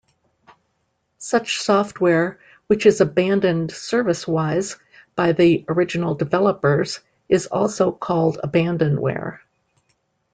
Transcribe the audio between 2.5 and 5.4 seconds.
which is abandoned service-wise by